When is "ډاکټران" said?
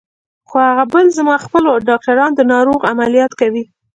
1.89-2.31